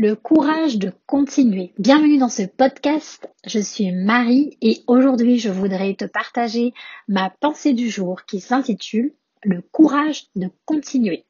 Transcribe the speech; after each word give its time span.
le 0.00 0.16
courage 0.16 0.78
de 0.78 0.94
continuer. 1.04 1.74
Bienvenue 1.78 2.16
dans 2.16 2.30
ce 2.30 2.44
podcast, 2.44 3.28
je 3.46 3.58
suis 3.58 3.92
Marie 3.92 4.56
et 4.62 4.78
aujourd'hui 4.86 5.38
je 5.38 5.50
voudrais 5.50 5.92
te 5.92 6.06
partager 6.06 6.72
ma 7.06 7.28
pensée 7.28 7.74
du 7.74 7.90
jour 7.90 8.24
qui 8.24 8.40
s'intitule 8.40 9.12
Le 9.42 9.60
courage 9.60 10.28
de 10.36 10.48
continuer. 10.64 11.26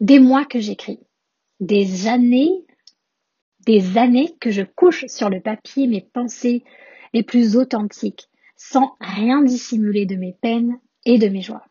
Des 0.00 0.18
mois 0.18 0.46
que 0.46 0.60
j'écris, 0.60 0.98
des 1.60 2.06
années, 2.06 2.64
des 3.66 3.98
années 3.98 4.34
que 4.40 4.50
je 4.50 4.62
couche 4.62 5.04
sur 5.06 5.28
le 5.28 5.40
papier 5.40 5.88
mes 5.88 6.00
pensées 6.00 6.64
les 7.12 7.22
plus 7.22 7.58
authentiques, 7.58 8.30
sans 8.56 8.96
rien 8.98 9.42
dissimuler 9.42 10.06
de 10.06 10.16
mes 10.16 10.32
peines 10.40 10.78
et 11.04 11.18
de 11.18 11.28
mes 11.28 11.42
joies. 11.42 11.66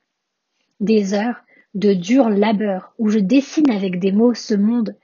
Des 0.79 1.15
heures 1.15 1.43
de 1.73 1.95
dur 1.95 2.29
labeur 2.29 2.93
où 2.99 3.09
je 3.09 3.17
dessine 3.17 3.71
avec 3.71 3.97
des 3.97 4.11
mots 4.11 4.35
ce 4.35 4.53
monde 4.53 4.95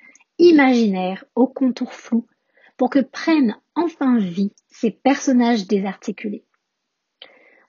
imaginaire 0.42 1.24
aux 1.36 1.48
contours 1.48 1.94
flous 1.94 2.28
pour 2.76 2.90
que 2.90 3.00
prennent 3.00 3.56
enfin 3.76 4.18
vie 4.18 4.52
ces 4.70 4.90
personnages 4.90 5.68
désarticulés. 5.68 6.44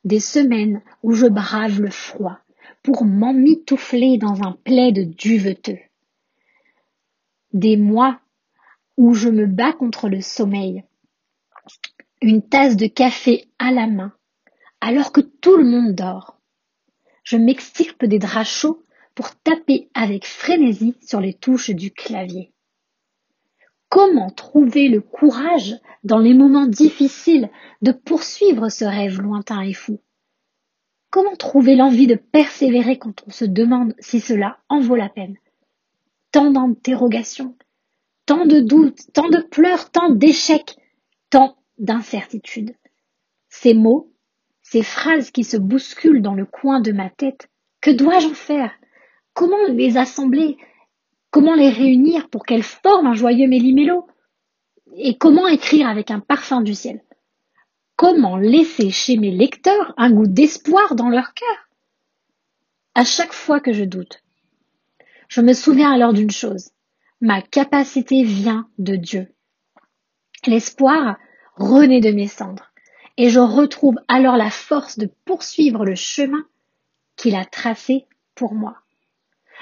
Des 0.05 0.21
semaines 0.21 0.83
où 1.03 1.13
je 1.13 1.27
brave 1.27 1.81
le 1.81 1.91
froid 1.91 2.39
pour 2.83 3.05
m'emmitoufler 3.05 4.17
dans 4.17 4.43
un 4.43 4.53
plaid 4.65 5.15
duveteux. 5.15 5.79
Des 7.53 7.77
mois 7.77 8.21
où 8.97 9.15
je 9.15 9.29
me 9.29 9.47
bats 9.47 9.75
contre 9.75 10.09
le 10.09 10.23
sommeil, 10.23 10.83
une 12.23 12.43
tasse 12.43 12.77
de 12.77 12.87
café 12.87 13.45
à 13.59 13.71
la 13.71 13.87
main, 13.87 14.15
alors 14.81 15.13
que 15.13 15.21
tout 15.21 15.57
le 15.57 15.65
monde 15.65 15.95
dort. 15.95 16.41
Je 17.23 17.37
m'extirpe 17.37 18.05
des 18.05 18.19
draps 18.19 18.49
chauds 18.49 18.83
pour 19.15 19.35
taper 19.37 19.91
avec 19.95 20.25
frénésie 20.25 20.97
sur 21.03 21.21
les 21.21 21.35
touches 21.35 21.71
du 21.71 21.91
clavier. 21.91 22.52
Comment 23.93 24.31
trouver 24.31 24.89
le 24.89 25.03
courage 25.03 25.77
dans 26.03 26.19
les 26.19 26.33
moments 26.33 26.67
difficiles 26.67 27.51
de 27.83 27.93
poursuivre 27.93 28.71
ce 28.71 28.87
rêve 28.87 29.21
lointain 29.21 29.61
et 29.61 29.75
fou? 29.75 30.01
Comment 31.11 31.37
trouver 31.37 31.77
l'envie 31.77 32.07
de 32.07 32.15
persévérer 32.15 32.97
quand 32.97 33.23
on 33.27 33.31
se 33.31 33.45
demande 33.45 33.95
si 33.99 34.21
cela 34.21 34.61
en 34.71 34.81
vaut 34.81 34.97
la 34.97 35.11
peine? 35.11 35.37
Tant 36.31 36.51
d'interrogations, 36.51 37.55
tant 38.25 38.47
de 38.47 38.61
doutes, 38.61 39.13
tant 39.13 39.29
de 39.29 39.43
pleurs, 39.43 39.91
tant 39.91 40.09
d'échecs, 40.09 40.75
tant 41.29 41.59
d'incertitudes. 41.77 42.75
Ces 43.51 43.75
mots, 43.75 44.11
ces 44.63 44.83
phrases 44.83 45.31
qui 45.31 45.45
se 45.45 45.59
bousculent 45.59 46.23
dans 46.23 46.35
le 46.35 46.47
coin 46.47 46.81
de 46.81 46.93
ma 46.93 47.11
tête, 47.11 47.51
que 47.83 47.91
dois-je 47.91 48.29
en 48.29 48.35
faire? 48.35 48.73
Comment 49.35 49.67
les 49.69 49.99
assembler 49.99 50.57
Comment 51.33 51.55
les 51.55 51.71
réunir 51.71 52.29
pour 52.29 52.45
qu'elles 52.45 52.63
forment 52.63 53.07
un 53.07 53.15
joyeux 53.15 53.49
méli-mélo? 53.49 54.07
Et 54.97 55.17
comment 55.17 55.49
écrire 55.49 55.89
avec 55.89 56.11
un 56.11 56.21
parfum 56.21 56.61
du 56.61 56.75
ciel? 56.75 57.03
Comment 57.97 58.37
laisser 58.37 58.91
chez 58.91 59.17
mes 59.17 59.31
lecteurs 59.31 59.95
un 59.97 60.11
goût 60.13 60.27
d'espoir 60.27 60.95
dans 60.95 61.09
leur 61.09 61.33
cœur? 61.33 61.71
À 62.95 63.05
chaque 63.05 63.33
fois 63.33 63.61
que 63.61 63.73
je 63.73 63.85
doute, 63.85 64.23
je 65.29 65.41
me 65.41 65.55
souviens 65.55 65.91
alors 65.91 66.13
d'une 66.13 66.31
chose. 66.31 66.73
Ma 67.23 67.41
capacité 67.41 68.25
vient 68.25 68.69
de 68.77 68.97
Dieu. 68.97 69.29
L'espoir 70.47 71.17
renaît 71.57 72.03
de 72.03 72.11
mes 72.11 72.29
cendres. 72.29 72.73
Et 73.17 73.31
je 73.31 73.41
retrouve 73.41 73.97
alors 74.07 74.37
la 74.37 74.51
force 74.51 74.99
de 74.99 75.09
poursuivre 75.25 75.87
le 75.87 75.95
chemin 75.95 76.45
qu'il 77.17 77.37
a 77.37 77.47
tracé 77.47 78.05
pour 78.35 78.53
moi 78.53 78.83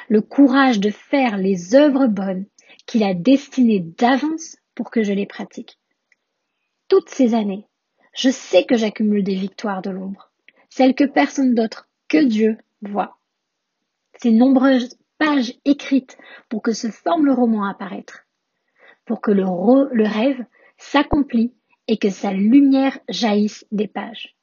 le 0.08 0.20
courage 0.20 0.80
de 0.80 0.90
faire 0.90 1.36
les 1.36 1.74
œuvres 1.74 2.06
bonnes 2.06 2.46
qu'il 2.86 3.02
a 3.02 3.14
destinées 3.14 3.80
d'avance 3.80 4.56
pour 4.74 4.90
que 4.90 5.02
je 5.02 5.12
les 5.12 5.26
pratique. 5.26 5.78
Toutes 6.88 7.08
ces 7.08 7.34
années, 7.34 7.66
je 8.12 8.30
sais 8.30 8.64
que 8.64 8.76
j'accumule 8.76 9.22
des 9.22 9.34
victoires 9.34 9.82
de 9.82 9.90
l'ombre, 9.90 10.30
celles 10.68 10.94
que 10.94 11.04
personne 11.04 11.54
d'autre 11.54 11.88
que 12.08 12.22
Dieu 12.22 12.58
voit. 12.82 13.18
Ces 14.20 14.32
nombreuses 14.32 14.98
pages 15.18 15.54
écrites 15.64 16.18
pour 16.48 16.62
que 16.62 16.72
se 16.72 16.88
forme 16.88 17.26
le 17.26 17.32
roman 17.32 17.64
à 17.64 17.70
apparaître, 17.70 18.26
pour 19.04 19.20
que 19.20 19.30
le, 19.30 19.44
le 19.94 20.06
rêve 20.06 20.44
s'accomplit 20.78 21.54
et 21.86 21.98
que 21.98 22.10
sa 22.10 22.32
lumière 22.32 22.98
jaillisse 23.08 23.66
des 23.70 23.88
pages. 23.88 24.36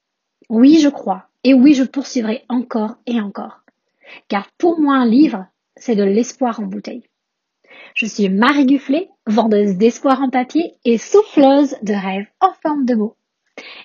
Oui, 0.49 0.79
je 0.79 0.89
crois, 0.89 1.29
et 1.43 1.53
oui, 1.53 1.73
je 1.73 1.83
poursuivrai 1.83 2.45
encore 2.47 2.97
et 3.05 3.19
encore. 3.19 3.63
Car 4.27 4.49
pour 4.57 4.79
moi, 4.79 4.95
un 4.95 5.05
livre, 5.05 5.45
c'est 5.75 5.95
de 5.95 6.03
l'espoir 6.03 6.59
en 6.59 6.63
bouteille. 6.63 7.03
Je 7.93 8.05
suis 8.05 8.29
Marie 8.29 8.65
Gufflet, 8.65 9.09
vendeuse 9.25 9.75
d'espoir 9.75 10.21
en 10.21 10.29
papier 10.29 10.73
et 10.85 10.97
souffleuse 10.97 11.75
de 11.81 11.93
rêves 11.93 12.27
en 12.39 12.53
forme 12.61 12.85
de 12.85 12.95
mots. 12.95 13.15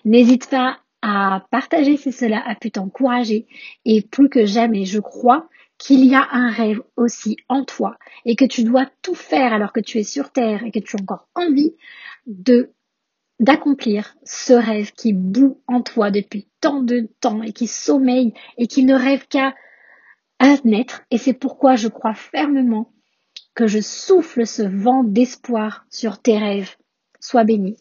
N'hésite 0.05 0.49
pas 0.49 0.79
à 1.03 1.47
partager 1.51 1.97
si 1.97 2.13
cela 2.13 2.43
a 2.47 2.55
pu 2.55 2.71
t'encourager 2.71 3.47
et 3.85 4.03
plus 4.03 4.29
que 4.29 4.47
jamais, 4.47 4.85
je 4.85 5.01
crois 5.01 5.49
qu'il 5.79 6.05
y 6.05 6.15
a 6.15 6.29
un 6.31 6.51
rêve 6.51 6.81
aussi 6.97 7.37
en 7.49 7.65
toi 7.65 7.97
et 8.25 8.37
que 8.37 8.45
tu 8.45 8.63
dois 8.63 8.87
tout 9.03 9.17
faire 9.17 9.53
alors 9.53 9.73
que 9.73 9.81
tu 9.81 9.99
es 9.99 10.05
sur 10.05 10.31
terre 10.31 10.63
et 10.65 10.71
que 10.71 10.79
tu 10.79 10.97
as 10.97 11.03
encore 11.03 11.29
envie 11.35 11.75
d'accomplir 13.41 14.15
ce 14.25 14.53
rêve 14.53 14.93
qui 14.93 15.13
bout 15.13 15.61
en 15.67 15.83
toi 15.83 16.13
depuis 16.13 16.47
tant 16.61 16.83
de 16.83 17.09
temps 17.21 17.43
et 17.43 17.53
qui 17.53 17.67
sommeille 17.67 18.33
et 18.59 18.69
qui 18.69 18.85
ne 18.85 18.95
rêve 18.95 19.27
qu'à 19.27 19.55
naître 20.65 21.03
et 21.11 21.19
c'est 21.19 21.33
pourquoi 21.33 21.77
je 21.77 21.89
crois 21.89 22.15
fermement 22.15 22.93
que 23.55 23.67
je 23.67 23.81
souffle 23.81 24.47
ce 24.47 24.63
vent 24.63 25.05
d'espoir 25.05 25.87
sur 25.91 26.21
tes 26.21 26.39
rêves. 26.39 26.77
Sois 27.21 27.45
béni. 27.45 27.77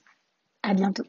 À 0.64 0.74
bientôt. 0.74 1.06